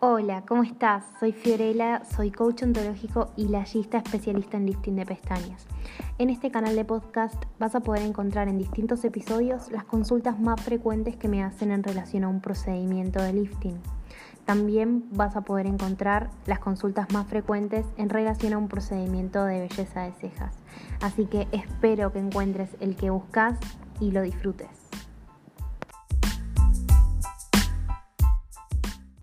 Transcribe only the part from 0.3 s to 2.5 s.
¿cómo estás? Soy Fiorella, soy